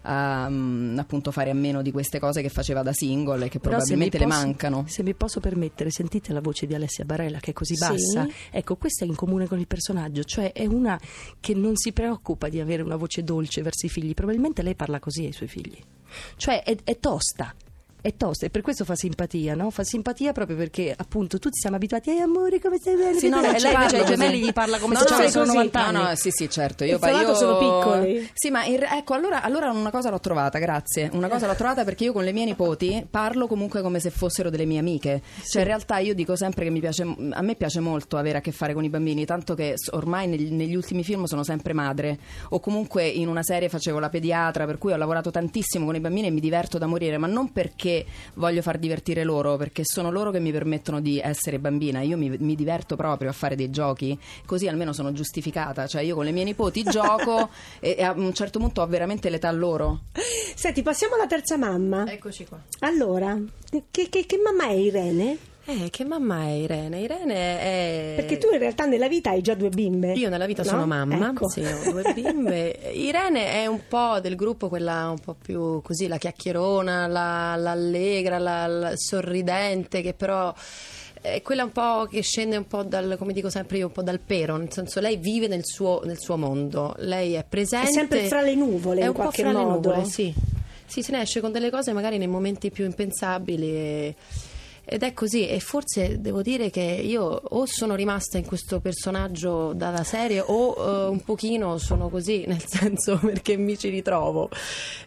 a, 0.06 0.48
mm, 0.48 0.98
appunto 0.98 1.30
fare 1.30 1.50
a 1.50 1.54
meno 1.54 1.82
di 1.82 1.90
queste 1.90 2.18
cose 2.18 2.40
che 2.40 2.48
faceva 2.48 2.82
da 2.82 2.92
single 2.94 3.44
e 3.44 3.48
che 3.50 3.58
Però 3.58 3.76
probabilmente 3.76 4.16
le 4.18 4.24
posso- 4.24 4.38
mancano. 4.40 4.84
Se 4.88 5.02
mi 5.02 5.12
posso 5.14 5.40
permettere, 5.40 5.90
sentite 5.90 6.32
la 6.32 6.40
voce 6.40 6.66
di 6.66 6.74
Alessia 6.74 7.04
Barella 7.04 7.38
che 7.38 7.50
è 7.50 7.54
così 7.54 7.74
Sì. 7.76 7.86
bassa. 7.86 8.26
Ecco, 8.50 8.76
questa 8.76 9.04
è 9.04 9.08
in 9.08 9.14
comune 9.16 9.46
con 9.46 9.58
il 9.58 9.66
personaggio, 9.66 10.24
cioè 10.24 10.52
è 10.52 10.64
una 10.64 10.98
che 11.38 11.52
non 11.54 11.76
si 11.76 11.92
preoccupa 11.92 12.48
di 12.48 12.60
avere 12.60 12.80
una 12.82 12.96
voce 12.96 13.22
dolce 13.24 13.60
verso 13.60 13.84
i 13.84 13.90
figli. 13.90 14.14
Probabilmente 14.14 14.62
lei 14.62 14.74
parla 14.74 14.98
così 15.00 15.26
ai 15.26 15.32
suoi 15.32 15.48
figli. 15.48 15.78
Cioè 16.36 16.62
è, 16.62 16.76
è 16.82 16.98
tosta. 16.98 17.54
È 18.04 18.14
tosta 18.18 18.44
e 18.44 18.50
per 18.50 18.60
questo 18.60 18.84
fa 18.84 18.94
simpatia, 18.94 19.54
no? 19.54 19.70
Fa 19.70 19.82
simpatia 19.82 20.32
proprio 20.32 20.58
perché 20.58 20.92
appunto 20.94 21.38
tutti 21.38 21.56
siamo 21.58 21.76
abituati 21.76 22.10
ai 22.10 22.18
amori 22.18 22.60
come 22.60 22.76
stai 22.76 22.96
bene. 22.96 23.18
Sì, 23.18 23.30
no, 23.30 23.40
non 23.40 23.50
lei 23.52 23.72
invece 23.72 23.96
ai 23.96 24.04
gemelli 24.04 24.32
così. 24.40 24.44
gli 24.44 24.52
parla 24.52 24.78
come 24.78 24.92
No, 24.92 25.00
se 25.00 25.08
no, 25.08 25.14
avessero 25.16 25.44
così. 25.44 25.56
90 25.56 25.81
anni. 25.86 25.96
No, 25.96 26.02
no, 26.08 26.14
sì, 26.14 26.31
sì, 26.31 26.50
certo. 26.50 26.84
Io, 26.84 26.98
io- 27.02 27.34
sono 27.34 27.56
piccoli. 27.56 28.29
Sì, 28.34 28.50
ma 28.50 28.67
in- 28.67 28.82
ecco, 28.82 29.14
allora, 29.14 29.40
allora 29.40 29.70
una 29.70 29.90
cosa 29.90 30.10
l'ho 30.10 30.20
trovata, 30.20 30.58
grazie. 30.58 31.08
Una 31.14 31.29
cosa 31.29 31.46
l'ho 31.46 31.55
trovata 31.55 31.82
perché 31.84 32.05
io 32.05 32.12
con 32.12 32.24
le 32.24 32.32
mie 32.32 32.44
nipoti 32.44 33.06
parlo 33.08 33.46
comunque 33.46 33.81
come 33.81 34.00
se 34.00 34.10
fossero 34.10 34.50
delle 34.50 34.67
mie 34.67 34.81
amiche. 34.81 35.22
Cioè, 35.43 35.62
in 35.62 35.69
realtà 35.69 35.96
io 35.96 36.12
dico 36.12 36.36
sempre 36.36 36.64
che 36.64 36.70
mi 36.70 36.81
piace, 36.81 37.05
a 37.05 37.40
me 37.40 37.55
piace 37.55 37.81
molto 37.81 38.19
avere 38.19 38.36
a 38.36 38.40
che 38.43 38.52
fare 38.52 38.74
con 38.74 38.84
i 38.84 38.90
bambini, 38.90 39.24
tanto 39.24 39.55
che 39.55 39.76
ormai 39.93 40.26
negli, 40.26 40.50
negli 40.52 40.74
ultimi 40.74 41.05
film 41.05 41.24
sono 41.24 41.43
sempre 41.43 41.72
madre. 41.72 42.19
O 42.50 42.60
comunque 42.60 43.06
in 43.06 43.29
una 43.29 43.43
serie 43.43 43.70
facevo 43.70 43.98
la 43.98 44.10
pediatra, 44.10 44.67
per 44.67 44.76
cui 44.76 44.93
ho 44.93 44.96
lavorato 44.98 45.31
tantissimo 45.31 45.86
con 45.86 45.94
i 45.94 46.00
bambini 46.00 46.26
e 46.26 46.31
mi 46.31 46.40
diverto 46.40 46.76
da 46.76 46.84
morire, 46.84 47.17
ma 47.17 47.26
non 47.29 47.50
perché 47.50 47.93
voglio 48.34 48.63
far 48.63 48.79
divertire 48.79 49.24
loro, 49.24 49.56
perché 49.56 49.82
sono 49.84 50.10
loro 50.10 50.31
che 50.31 50.41
mi 50.41 50.51
permettono 50.53 51.01
di 51.01 51.19
essere 51.19 51.58
bambina. 51.58 52.01
Io 52.01 52.17
mi, 52.17 52.34
mi 52.39 52.55
diverto 52.55 52.96
proprio 52.96 53.29
a 53.31 53.32
fare 53.32 53.56
dei 53.56 53.70
giochi, 53.70 54.19
così 54.46 54.69
almeno 54.69 54.93
sono 54.93 55.13
giustificata. 55.13 55.86
Cioè, 55.86 56.03
io 56.03 56.15
con 56.15 56.24
le 56.24 56.32
mie 56.32 56.44
nipoti 56.44 56.82
gioco 56.89 57.51
e, 57.81 57.96
e 57.98 58.03
a 58.03 58.13
un 58.13 58.32
certo 58.32 58.58
punto 58.58 58.81
ho 58.82 58.86
veramente 58.86 59.29
l'età 59.31 59.51
loro. 59.51 60.03
Senti, 60.55 60.82
passiamo 60.82 61.15
alla 61.15 61.27
terza 61.27 61.56
mamma. 61.56 62.05
Eccoci 62.10 62.46
qua. 62.46 62.60
Allora, 62.81 63.39
che, 63.91 64.08
che- 64.08 64.27
che 64.27 64.39
mamma 64.43 64.69
è 64.69 64.74
Irene? 64.74 65.36
Eh, 65.66 65.88
che 65.90 66.04
mamma 66.04 66.42
è 66.44 66.50
Irene? 66.50 67.00
Irene 67.00 67.34
è... 67.34 68.12
Perché 68.16 68.36
tu 68.36 68.48
in 68.52 68.58
realtà 68.58 68.84
nella 68.84 69.08
vita 69.08 69.30
hai 69.30 69.40
già 69.40 69.54
due 69.54 69.70
bimbe. 69.70 70.12
Io 70.12 70.28
nella 70.28 70.44
vita 70.44 70.62
no? 70.62 70.68
sono 70.68 70.86
mamma, 70.86 71.30
Ecco. 71.30 71.48
sì, 71.48 71.60
ho 71.64 71.90
due 71.90 72.12
bimbe. 72.12 72.78
Irene 72.92 73.50
è 73.52 73.66
un 73.66 73.80
po' 73.88 74.20
del 74.20 74.36
gruppo 74.36 74.68
quella 74.68 75.08
un 75.08 75.18
po' 75.18 75.34
più 75.34 75.80
così, 75.80 76.06
la 76.06 76.18
chiacchierona, 76.18 77.06
la, 77.06 77.56
l'allegra, 77.56 78.38
la, 78.38 78.66
la 78.66 78.92
sorridente, 78.96 80.02
che 80.02 80.12
però 80.12 80.52
è 81.22 81.40
quella 81.40 81.64
un 81.64 81.72
po' 81.72 82.06
che 82.10 82.20
scende 82.20 82.58
un 82.58 82.66
po' 82.66 82.82
dal, 82.82 83.16
come 83.18 83.32
dico 83.32 83.48
sempre 83.48 83.78
io, 83.78 83.86
un 83.86 83.92
po' 83.92 84.02
dal 84.02 84.20
pero, 84.20 84.58
nel 84.58 84.70
senso 84.70 85.00
lei 85.00 85.16
vive 85.16 85.46
nel 85.46 85.64
suo, 85.64 86.02
nel 86.04 86.18
suo 86.18 86.36
mondo, 86.36 86.94
lei 86.98 87.32
è 87.32 87.44
presente. 87.48 87.88
È 87.88 87.92
sempre 87.92 88.24
fra 88.26 88.42
le 88.42 88.54
nuvole, 88.54 89.00
È 89.00 89.06
un 89.06 89.14
po' 89.14 89.30
fra 89.30 89.50
le 89.50 89.64
modo. 89.64 89.88
nuvole, 89.88 90.04
sì. 90.04 90.34
Sì, 90.84 91.00
se 91.00 91.12
ne 91.12 91.22
esce 91.22 91.40
con 91.40 91.50
delle 91.50 91.70
cose 91.70 91.94
magari 91.94 92.18
nei 92.18 92.26
momenti 92.26 92.70
più 92.70 92.84
impensabili 92.84 93.70
e- 93.70 94.14
ed 94.86 95.03
è 95.03 95.12
così 95.14 95.48
e 95.48 95.60
forse 95.60 96.20
devo 96.20 96.43
dire 96.43 96.69
che 96.70 96.81
io 96.82 97.22
o 97.22 97.64
sono 97.67 97.94
rimasta 97.94 98.36
in 98.38 98.44
questo 98.44 98.81
personaggio 98.81 99.72
dalla 99.74 100.05
serie 100.05 100.43
o 100.44 100.74
eh, 100.76 101.08
un 101.08 101.20
pochino 101.24 101.79
sono 101.79 102.08
così, 102.08 102.44
nel 102.48 102.62
senso 102.64 103.19
perché 103.19 103.56
mi 103.56 103.79
ci 103.79 103.88
ritrovo. 103.88 104.50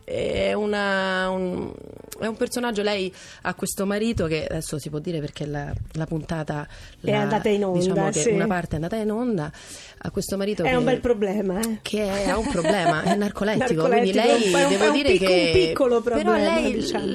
È 0.03 0.53
una, 0.53 1.29
un- 1.29 1.71
è 2.19 2.25
un 2.25 2.35
personaggio, 2.37 2.81
lei 2.81 3.13
ha 3.43 3.53
questo 3.53 3.85
marito 3.85 4.25
che 4.25 4.45
adesso 4.47 4.79
si 4.79 4.89
può 4.89 4.99
dire 4.99 5.19
perché 5.19 5.45
la, 5.45 5.71
la 5.93 6.05
puntata 6.05 6.67
È 7.01 7.11
la- 7.11 7.21
andata 7.21 7.49
in 7.49 7.65
onda, 7.65 7.79
Diciamo 7.79 8.09
che 8.09 8.19
sì. 8.21 8.29
una 8.29 8.47
parte 8.47 8.71
è 8.71 8.75
andata 8.75 8.95
in 8.95 9.11
onda. 9.11 9.51
Ha 9.99 10.11
questo 10.11 10.37
marito 10.37 10.63
È 10.63 10.69
che 10.69 10.75
un 10.75 10.83
bel 10.85 10.99
problema, 11.01 11.59
eh. 11.59 11.79
che 11.81 12.01
è- 12.03 12.29
ha 12.29 12.37
un 12.37 12.47
problema, 12.47 13.03
è 13.03 13.15
narcolettico, 13.15 13.87
quindi 13.87 14.11
Narcolettico, 14.13 14.17
lei 14.57 14.61
è 14.61 14.63
un- 14.63 14.69
devo 14.69 14.83
è 14.83 14.87
un 14.87 14.93
dire 14.93 15.11
pic- 15.11 15.25
che 15.27 15.51
un 15.53 15.67
piccolo 15.67 16.01
però 16.01 16.15
problema, 16.21 16.59
lei 16.59 16.73
diciamo. 16.73 17.05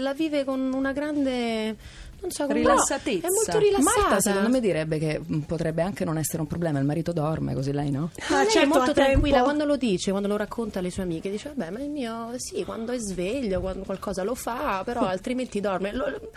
la 0.00 0.14
vive 0.14 0.44
con 0.44 0.72
una 0.72 0.92
grande 0.92 1.76
non 2.20 2.30
so, 2.30 2.46
Rilassatezza. 2.46 3.26
È 3.26 3.30
molto 3.30 3.58
rilassata. 3.58 4.00
Marta 4.00 4.20
secondo 4.20 4.48
me 4.48 4.60
direbbe 4.60 4.98
che 4.98 5.20
mm, 5.20 5.40
potrebbe 5.40 5.82
anche 5.82 6.04
non 6.04 6.18
essere 6.18 6.40
un 6.40 6.46
problema, 6.46 6.78
il 6.78 6.84
marito 6.84 7.12
dorme 7.12 7.54
così 7.54 7.72
lei 7.72 7.90
no? 7.90 8.10
Ma 8.28 8.38
Ah, 8.38 8.42
lei 8.42 8.50
certo, 8.50 8.58
è 8.58 8.66
molto 8.66 8.90
a 8.90 8.94
tempo. 8.94 9.10
tranquilla 9.10 9.42
quando 9.42 9.64
lo 9.64 9.76
dice, 9.76 10.10
quando 10.10 10.28
lo 10.28 10.36
racconta 10.36 10.78
alle 10.80 10.90
sue 10.90 11.02
amiche, 11.04 11.30
dice 11.30 11.52
vabbè 11.54 11.70
ma 11.70 11.78
il 11.80 11.90
mio 11.90 12.32
sì, 12.36 12.64
quando 12.64 12.92
è 12.92 12.98
sveglio, 12.98 13.60
quando 13.60 13.84
qualcosa 13.84 14.22
lo 14.22 14.34
fa, 14.34 14.82
però 14.84 15.02
altrimenti 15.06 15.60
dorme. 15.60 15.92
Lo- 15.92 16.08
lo- 16.08 16.30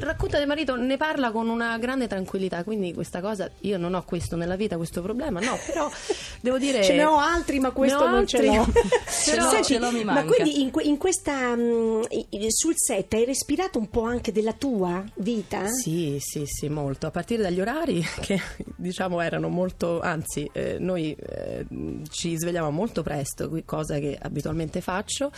racconta 0.00 0.38
del 0.38 0.46
marito, 0.46 0.76
ne 0.76 0.96
parla 0.96 1.30
con 1.30 1.48
una 1.48 1.76
grande 1.78 2.06
tranquillità, 2.06 2.64
quindi 2.64 2.92
questa 2.94 3.20
cosa, 3.20 3.50
io 3.60 3.78
non 3.78 3.94
ho 3.94 4.04
questo 4.04 4.36
nella 4.36 4.56
vita, 4.56 4.76
questo 4.76 5.02
problema, 5.02 5.40
no, 5.40 5.58
però 5.66 5.88
devo 6.40 6.58
dire... 6.58 6.82
Ce 6.82 6.94
ne 6.94 7.04
ho 7.04 7.18
altri, 7.18 7.58
ma 7.60 7.70
questo 7.70 8.06
non 8.08 8.26
ce 8.26 8.36
altri. 8.38 8.54
l'ho. 8.56 8.66
Ce 9.08 9.36
l'ho, 9.36 9.48
Senti, 9.48 9.64
ce 9.74 9.78
l'ho, 9.78 9.90
mi 9.90 10.04
ma 10.04 10.14
manca. 10.14 10.32
quindi 10.32 10.60
in, 10.62 10.70
in 10.82 10.96
questa 10.96 11.54
mm, 11.54 12.02
i- 12.10 12.26
i- 12.30 12.46
sul 12.50 12.74
set 12.76 13.12
hai 13.14 13.24
respirato 13.24 13.78
un 13.78 13.88
po' 13.90 14.02
anche 14.02 14.32
della 14.32 14.52
tua 14.52 15.04
vita? 15.18 15.68
Sì, 15.68 16.18
sì, 16.20 16.44
sì, 16.46 16.68
molto. 16.68 17.06
A 17.06 17.10
partire 17.10 17.42
dagli 17.42 17.60
orari 17.60 18.04
che 18.20 18.40
diciamo 18.76 19.20
erano 19.20 19.48
molto, 19.48 20.00
anzi, 20.00 20.48
eh, 20.52 20.76
noi 20.78 21.14
eh, 21.14 21.66
ci 22.10 22.36
svegliamo 22.36 22.70
molto 22.70 23.02
presto, 23.02 23.48
qui- 23.48 23.64
cosa 23.64 23.98
che 23.98 24.18
abitualmente 24.20 24.80
faccio. 24.80 25.30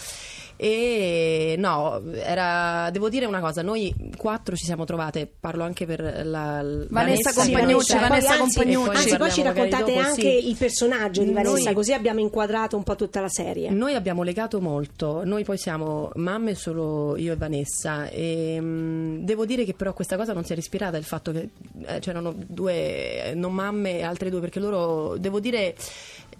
E 0.56 1.54
no, 1.58 2.02
era, 2.12 2.90
devo 2.90 3.08
dire 3.08 3.24
una 3.26 3.40
cosa, 3.40 3.62
noi 3.62 3.94
quattro 4.16 4.54
ci 4.56 4.64
siamo 4.64 4.84
trovate, 4.84 5.30
parlo 5.40 5.64
anche 5.64 5.86
per 5.86 6.26
la 6.26 6.62
Vanessa 6.88 7.30
Sì, 7.30 7.50
Compagnucci, 7.50 7.94
Vanessa, 7.94 8.08
Vanessa 8.08 8.36
Compagnucci. 8.36 8.86
Poi 8.86 8.96
Anzi, 8.96 9.08
ci 9.08 9.16
poi 9.16 9.30
ci 9.30 9.42
raccontate 9.42 9.94
dopo, 9.94 10.06
anche 10.06 10.20
sì. 10.20 10.48
il 10.48 10.56
personaggio 10.56 11.22
di 11.22 11.32
Noi- 11.32 11.42
Vanessa, 11.44 11.72
così 11.72 11.92
abbiamo 11.94 12.20
inquadrato 12.20 12.76
un 12.76 12.82
po' 12.82 12.94
tutta 12.94 13.20
la 13.20 13.28
serie. 13.28 13.70
Noi 13.70 13.94
abbiamo 13.94 14.22
legato 14.22 14.60
molto, 14.60 15.24
noi 15.24 15.44
poi 15.44 15.56
siamo 15.56 16.10
mamme 16.16 16.54
solo 16.54 17.16
io 17.16 17.32
e 17.32 17.36
Vanessa 17.36 18.08
e 18.08 18.58
mm, 18.60 19.24
devo 19.24 19.46
dire 19.46 19.64
che 19.64 19.69
però 19.74 19.92
questa 19.92 20.16
cosa 20.16 20.32
non 20.32 20.44
si 20.44 20.52
è 20.52 20.56
ispirata 20.56 20.96
il 20.96 21.04
fatto 21.04 21.32
che 21.32 21.50
eh, 21.86 21.98
c'erano 22.00 22.34
due 22.36 23.30
eh, 23.30 23.34
non 23.34 23.52
mamme 23.52 23.98
e 23.98 24.02
altre 24.02 24.30
due 24.30 24.40
perché 24.40 24.60
loro, 24.60 25.16
devo 25.16 25.40
dire, 25.40 25.74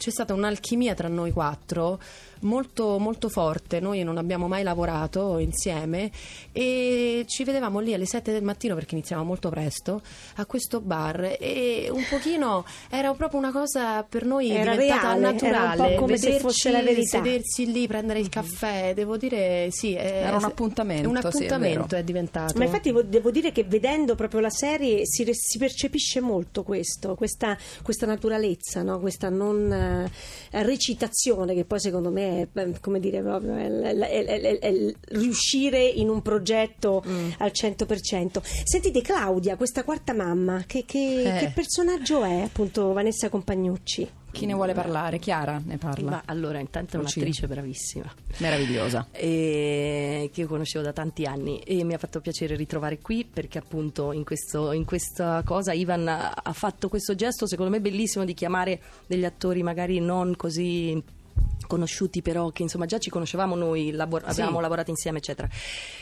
c'è 0.01 0.11
stata 0.11 0.33
un'alchimia 0.33 0.95
tra 0.95 1.09
noi 1.09 1.31
quattro 1.31 2.01
molto, 2.41 2.99
molto 2.99 3.29
forte, 3.29 3.81
noi 3.81 4.03
non 4.03 4.17
abbiamo 4.17 4.49
mai 4.49 4.63
lavorato 4.63 5.37
insieme 5.39 6.11
e 6.53 7.25
ci 7.27 7.45
vedevamo 7.45 7.81
lì 7.81 7.93
alle 7.93 8.07
7 8.07 8.33
del 8.33 8.43
mattino 8.43 8.75
perché 8.75 8.95
iniziamo 8.95 9.23
molto 9.25 9.51
presto 9.51 10.01
a 10.37 10.47
questo 10.47 10.81
bar 10.81 11.37
e 11.39 11.89
un 11.93 12.05
pochino 12.09 12.65
era 12.89 13.13
proprio 13.15 13.39
una 13.41 13.53
cosa 13.53 14.03
per 14.03 14.25
noi 14.25 14.51
Era 14.51 14.73
diventata 14.73 15.15
reale, 15.15 15.19
era 15.19 15.29
un 15.29 15.35
naturale 15.35 15.95
po' 15.95 16.01
come 16.01 16.17
se 16.17 16.25
vederci, 16.25 16.47
fosse 16.47 16.71
la 16.71 16.83
verità. 16.83 17.19
sedersi 17.19 17.73
lì, 17.73 17.87
prendere 17.87 18.21
il 18.21 18.29
caffè, 18.29 18.95
devo 18.95 19.17
dire 19.17 19.69
sì. 19.71 19.95
È, 19.95 20.23
Era 20.25 20.37
un 20.37 20.45
appuntamento, 20.45 21.09
un 21.09 21.17
sì, 21.17 21.23
è 21.23 21.27
appuntamento 21.27 21.97
è 21.97 22.03
diventato. 22.03 22.57
Ma 22.57 22.65
infatti 22.65 22.91
vo- 22.91 23.03
devo 23.03 23.31
dire 23.31 23.53
che 23.53 23.65
vedendo 23.65 24.15
proprio 24.15 24.41
la 24.41 24.51
serie 24.51 25.03
si, 25.05 25.29
si 25.33 25.59
percepisce 25.59 26.21
molto 26.21 26.63
questo, 26.63 27.15
questa, 27.15 27.57
questa 27.83 28.07
naturalezza, 28.07 28.83
no? 28.83 28.99
questa 28.99 29.29
non 29.29 29.71
eh, 29.91 30.63
recitazione 30.63 31.55
che 31.55 31.65
poi 31.65 31.81
secondo 31.81 32.11
me 32.11 32.49
è, 32.53 32.71
come 32.81 33.01
dire, 33.01 33.21
proprio 33.23 33.55
è, 33.57 33.69
è- 33.69 34.25
è- 34.25 34.59
è- 34.59 34.95
riuscire 35.11 35.85
in 35.85 36.09
un 36.09 36.23
progetto 36.23 37.03
Mm. 37.07 37.31
al 37.39 37.51
100%. 37.53 38.41
Sentite 38.65 39.01
Claudia, 39.03 39.57
questa 39.57 39.85
quarta 39.85 40.13
mamma, 40.13 40.65
che, 40.67 40.85
che- 40.87 41.23
Eh. 41.37 41.39
che 41.39 41.53
personaggio 41.55 42.23
è 42.25 42.41
appunto 42.43 42.93
Vanessa 42.93 43.29
Compagnucci? 43.29 44.09
Chi 44.33 44.47
ne 44.47 44.55
vuole 44.55 44.73
parlare? 44.75 45.19
Chiara 45.19 45.61
ne 45.65 45.77
parla. 45.77 46.11
Ma 46.11 46.23
allora, 46.27 46.59
intanto 46.59 46.97
è 46.97 47.01
un'attrice 47.01 47.47
bravissima. 47.47 48.11
Meravigliosa. 48.39 49.09
e 49.11 50.31
che 50.33 50.41
io 50.43 50.47
conoscevo 50.47 50.85
da 50.85 50.93
tanti 50.93 51.25
anni 51.25 51.59
e 51.61 51.83
mi 51.85 51.95
ha 51.95 51.99
fatto 51.99 52.21
piacere 52.21 52.55
ritrovare 52.57 52.99
qui 52.99 53.25
perché 53.31 53.59
appunto 53.59 54.13
in, 54.13 54.25
questo- 54.25 54.73
in 54.73 54.85
questa 54.85 55.43
cosa 55.45 55.73
Ivan 55.73 56.09
ha, 56.09 56.31
ha 56.43 56.53
fatto 56.53 56.89
questo 56.89 57.15
gesto 57.15 57.47
secondo 57.47 57.71
me 57.71 57.81
bellissimo 57.81 58.25
di 58.25 58.35
chiamare 58.35 58.81
degli 59.07 59.25
attori 59.25 59.63
magari 59.63 59.99
non 60.01 60.37
così 60.37 61.03
conosciuti 61.71 62.21
però 62.21 62.51
che 62.51 62.63
insomma 62.63 62.87
già 62.87 62.99
ci 62.99 63.11
conoscevamo 63.11 63.55
noi 63.55 63.93
labor- 63.93 64.25
abbiamo 64.27 64.59
lavorato 64.59 64.91
insieme 64.91 65.19
eccetera 65.19 65.49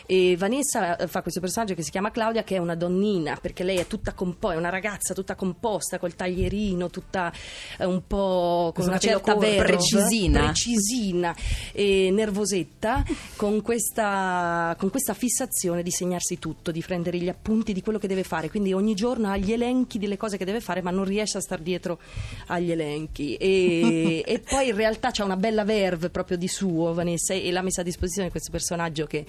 e 0.07 0.35
Vanessa 0.39 0.97
eh, 0.97 1.07
fa 1.07 1.21
questo 1.21 1.41
personaggio 1.41 1.75
che 1.75 1.83
si 1.83 1.91
chiama 1.91 2.11
Claudia 2.11 2.43
che 2.43 2.57
è 2.57 2.59
una 2.59 2.75
donnina 2.75 3.37
perché 3.41 3.65
lei 3.65 3.77
è 3.77 3.87
tutta 3.87 4.15
composta 4.15 4.57
è 4.57 4.59
una 4.59 4.71
ragazza 4.71 5.13
tutta 5.13 5.35
composta 5.35 5.99
col 5.99 6.15
taglierino 6.15 6.89
tutta 6.89 7.31
eh, 7.77 7.85
un 7.85 8.07
po' 8.07 8.73
con 8.75 8.87
una 8.87 8.99
certa 8.99 9.35
verve 9.35 9.77
Precisina. 9.77 10.45
precisina 10.45 11.37
e 11.73 12.11
nervosetta 12.11 13.05
con 13.37 13.63
questa, 13.63 14.75
con 14.79 14.91
questa 14.91 15.15
fissazione 15.15 15.83
di 15.83 15.91
segnarsi 15.91 16.39
tutto, 16.39 16.71
di 16.71 16.83
prendere 16.83 17.19
gli 17.19 17.29
appunti 17.29 17.73
di 17.73 17.83
quello 17.83 17.99
che 17.99 18.09
deve 18.09 18.23
fare. 18.23 18.51
Quindi 18.51 18.73
ogni 18.73 18.95
giorno 18.95 19.31
ha 19.31 19.37
gli 19.37 19.53
elenchi 19.53 19.99
delle 19.99 20.17
cose 20.17 20.37
che 20.37 20.45
deve 20.45 20.61
fare, 20.61 20.83
ma 20.83 20.91
non 20.91 21.05
riesce 21.05 21.39
a 21.39 21.41
star 21.41 21.61
dietro 21.61 21.99
agli 22.47 22.71
elenchi. 22.71 23.37
E, 23.37 24.23
e 24.27 24.41
poi 24.41 24.69
in 24.69 24.77
realtà 24.77 25.11
c'ha 25.11 25.25
una 25.25 25.37
bella 25.37 25.58
verve 25.65 26.11
proprio 26.11 26.37
di 26.37 26.49
suo, 26.49 26.93
Vanessa, 26.93 27.35
e 27.35 27.51
l'ha 27.51 27.63
messa 27.63 27.81
a 27.81 27.85
disposizione 27.85 28.27
di 28.27 28.33
questo 28.33 28.51
personaggio 28.51 29.07
che 29.07 29.25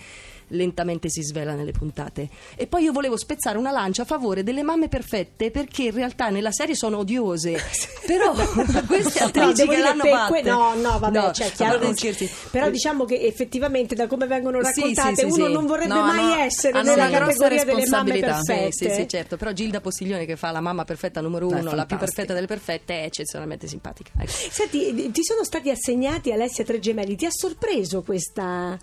lentamente 0.50 1.10
si 1.10 1.22
svela 1.24 1.54
nelle 1.54 1.72
puntate. 1.72 2.30
E 2.56 2.68
poi 2.68 2.84
io 2.84 2.92
volevo 2.92 3.18
spezzare 3.18 3.58
una 3.58 3.72
lancia 3.72 4.04
a 4.04 4.06
favore 4.06 4.44
delle 4.44 4.64
mamme 4.64 4.88
perfette 4.88 5.52
perché 5.52 5.84
in 5.84 5.92
realtà 5.92 6.30
nella 6.30 6.52
serie 6.52 6.76
sono 6.76 6.98
odiose. 7.00 7.58
Però 8.06 8.34
queste 8.88 9.20
No, 9.20 9.26
attrici 9.28 9.54
devo 9.54 9.72
che 9.72 9.78
l'hanno 9.78 10.04
per 10.04 10.12
fatte 10.12 10.32
que- 10.42 10.42
no, 10.50 10.74
no, 10.76 11.00
vabbè, 11.00 11.20
No, 11.20 11.32
cioè, 11.32 11.52
chiaro, 11.52 11.80
non- 11.84 11.96
scherzi. 11.96 12.30
però 12.52 12.70
diciamo 12.70 13.06
che 13.06 13.20
effettivamente 13.22 13.94
da 13.96 14.08
come 14.08 14.26
vengono 14.26 14.60
raccontate 14.62 15.16
sì, 15.16 15.32
sì, 15.32 15.40
uno 15.40 15.46
sì. 15.48 15.52
non 15.54 15.66
vorrebbe 15.68 15.94
No, 15.94 16.02
mai 16.06 16.20
hanno- 16.20 16.42
essere 16.44 16.78
hanno 16.80 16.96
nella 16.96 17.10
categoria 17.10 17.64
delle 17.64 17.88
mamme 17.88 18.14
responsabilità. 18.14 18.42
perfette. 18.46 18.72
Sì, 18.72 19.02
sì, 19.02 19.08
certo. 19.08 19.38
Però 19.38 19.52
Gilda 19.52 19.80
Posiglione, 19.82 20.26
che 20.26 20.36
fa 20.36 20.50
la 20.52 20.62
mamma 20.62 20.86
perfetta 20.86 21.22
numero 21.22 21.48
uno, 21.48 21.74
la 21.74 21.86
più 21.86 21.98
perfetta 21.98 22.34
delle 22.34 22.48
perfette, 22.48 23.02
è 23.02 23.04
eccezionalmente 23.06 23.68
simpatica. 23.68 24.12
Ecco. 24.18 24.32
Senti, 24.32 25.12
ti 25.12 25.24
sono 25.24 25.44
stati 25.44 25.70
assegnati 25.70 26.32
Alessia 26.32 26.64
Tre 26.64 26.80
Gemelli, 26.80 27.16
ti 27.16 27.26
ha 27.26 27.32
sorpreso 27.32 28.02
questa, 28.02 28.78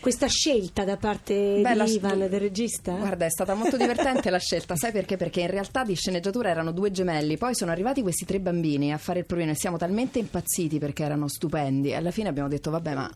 questa 0.00 0.26
scelta 0.26 0.84
da 0.84 0.96
parte 0.96 1.60
Beh, 1.60 1.84
di 1.84 1.92
Ivan, 1.92 2.18
del 2.18 2.40
regista? 2.40 2.92
Guarda, 2.92 3.26
è 3.26 3.30
stata 3.30 3.54
molto 3.54 3.76
divertente 3.76 4.30
la 4.30 4.38
scelta, 4.40 4.74
sai 4.76 4.92
perché? 4.92 5.16
Perché 5.16 5.42
in 5.42 5.50
realtà 5.50 5.84
di 5.84 5.94
sceneggiatura 5.94 6.48
erano 6.48 6.72
due 6.72 6.90
gemelli, 6.90 7.36
poi 7.36 7.54
sono 7.54 7.70
arrivati 7.70 8.02
questi 8.02 8.24
tre 8.24 8.40
bambini 8.40 8.92
a 8.92 8.98
fare 8.98 9.20
il 9.20 9.26
provino 9.26 9.50
e 9.50 9.54
siamo 9.54 9.76
talmente 9.76 10.18
impazziti 10.18 10.78
perché 10.78 11.04
erano 11.04 11.28
stupendi. 11.28 11.94
Alla 11.94 12.10
fine 12.10 12.28
abbiamo 12.28 12.48
detto, 12.48 12.70
vabbè, 12.70 12.94
ma 12.94 13.10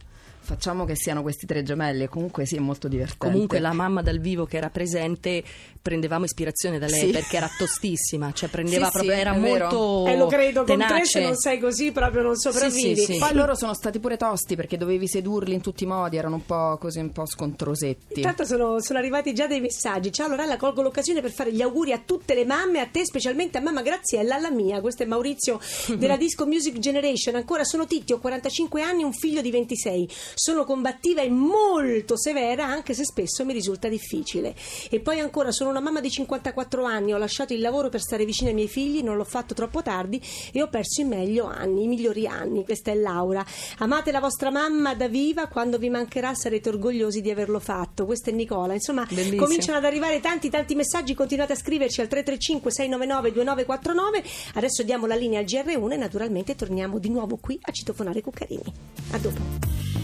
facciamo 0.44 0.84
che 0.84 0.94
siano 0.94 1.22
questi 1.22 1.46
tre 1.46 1.62
gemelli 1.62 2.04
e 2.04 2.08
comunque 2.08 2.44
sì, 2.46 2.56
è 2.56 2.60
molto 2.60 2.86
divertente. 2.88 3.26
Comunque 3.32 3.58
la 3.58 3.72
mamma 3.72 4.02
dal 4.02 4.18
vivo 4.20 4.44
che 4.44 4.56
era 4.58 4.68
presente 4.70 5.42
prendevamo 5.80 6.24
ispirazione 6.24 6.78
da 6.78 6.86
lei 6.86 7.06
Sì. 7.06 7.10
perché 7.10 7.36
era 7.36 7.50
tostissima, 7.58 8.32
cioè 8.32 8.48
prendeva 8.48 8.86
Sì, 8.86 8.90
proprio, 8.92 9.12
sì, 9.14 9.18
era 9.20 9.32
molto 9.36 10.06
Eh, 10.06 10.16
lo 10.16 10.26
credo, 10.26 10.64
con 10.64 10.66
tenace. 10.78 10.92
tre 10.94 11.04
se 11.06 11.20
non 11.20 11.36
sei 11.36 11.58
così 11.58 11.92
proprio 11.92 12.22
non 12.22 12.36
sopravvivi. 12.36 12.96
Sì, 12.96 13.04
sì, 13.04 13.12
sì. 13.14 13.18
Poi 13.18 13.34
loro 13.34 13.54
sono 13.54 13.74
stati 13.74 13.98
pure 13.98 14.16
tosti 14.16 14.56
perché 14.56 14.76
dovevi 14.76 15.06
sedurli 15.08 15.54
in 15.54 15.60
tutti 15.60 15.84
i 15.84 15.86
modi, 15.86 16.16
erano 16.16 16.36
un 16.36 16.44
po' 16.46 16.76
così, 16.78 16.98
un 17.00 17.10
po' 17.12 17.26
scontrosetti. 17.26 18.20
Intanto 18.20 18.44
sono, 18.44 18.80
sono 18.80 18.98
arrivati 18.98 19.32
già 19.34 19.46
dei 19.46 19.60
messaggi. 19.60 20.12
Ciao 20.12 20.28
Lorella, 20.28 20.56
colgo 20.56 20.82
l'occasione 20.82 21.20
per 21.20 21.30
fare 21.32 21.52
gli 21.52 21.62
auguri 21.62 21.92
a 21.92 22.00
tutte 22.04 22.34
le 22.34 22.44
mamme, 22.44 22.80
a 22.80 22.86
te 22.86 23.04
specialmente 23.04 23.58
a 23.58 23.60
mamma 23.60 23.82
Graziella, 23.82 24.36
alla 24.36 24.50
mia. 24.50 24.80
Questo 24.80 25.02
è 25.02 25.06
Maurizio 25.06 25.60
della 25.96 26.16
Disco 26.18 26.46
Music 26.46 26.78
Generation. 26.78 27.34
Ancora 27.36 27.64
sono 27.64 27.86
Titti, 27.86 28.12
ho 28.12 28.18
45 28.18 28.82
anni, 28.82 29.02
un 29.02 29.12
figlio 29.12 29.40
di 29.40 29.50
26. 29.50 30.08
Sono 30.34 30.64
combattiva 30.64 31.22
e 31.22 31.30
molto 31.30 32.16
severa, 32.16 32.66
anche 32.66 32.94
se 32.94 33.04
spesso 33.04 33.44
mi 33.44 33.52
risulta 33.52 33.88
difficile. 33.88 34.54
E 34.90 35.00
poi 35.00 35.20
ancora 35.20 35.52
sono 35.52 35.70
una 35.70 35.80
mamma 35.80 36.00
di 36.00 36.10
54 36.10 36.84
anni, 36.84 37.12
ho 37.12 37.18
lasciato 37.18 37.52
il 37.52 37.60
lavoro 37.60 37.88
per 37.88 38.00
stare 38.00 38.24
vicino 38.24 38.48
ai 38.48 38.54
miei 38.54 38.68
figli, 38.68 39.02
non 39.02 39.16
l'ho 39.16 39.24
fatto 39.24 39.54
troppo 39.54 39.82
tardi 39.82 40.20
e 40.52 40.62
ho 40.62 40.68
perso 40.68 41.00
i 41.00 41.04
meglio 41.04 41.46
anni, 41.46 41.84
i 41.84 41.86
migliori 41.88 42.26
anni. 42.26 42.64
Questa 42.64 42.90
è 42.90 42.94
Laura. 42.94 43.44
Amate 43.78 44.10
la 44.10 44.20
vostra 44.20 44.50
mamma 44.50 44.94
da 44.94 45.08
viva, 45.08 45.46
quando 45.46 45.78
vi 45.78 45.90
mancherà 45.90 46.34
sarete 46.34 46.68
orgogliosi 46.68 47.20
di 47.20 47.30
averlo 47.30 47.60
fatto. 47.60 48.04
Questo 48.04 48.30
è 48.30 48.32
Nicola. 48.32 48.74
Insomma, 48.74 49.06
Bellissimo. 49.08 49.42
cominciano 49.42 49.78
ad 49.78 49.84
arrivare 49.84 50.20
tanti 50.20 50.50
tanti 50.50 50.74
messaggi, 50.74 51.14
continuate 51.14 51.52
a 51.52 51.56
scriverci 51.56 52.00
al 52.00 52.08
335 52.08 52.70
699 52.70 53.32
2949. 53.32 54.24
Adesso 54.54 54.82
diamo 54.82 55.06
la 55.06 55.14
linea 55.14 55.40
al 55.40 55.46
GR1 55.46 55.92
e 55.92 55.96
naturalmente 55.96 56.54
torniamo 56.54 56.98
di 56.98 57.08
nuovo 57.08 57.36
qui 57.36 57.58
a 57.62 57.72
citofonare 57.72 58.20
Cuccarini. 58.20 58.72
A 59.12 59.18
dopo. 59.18 60.03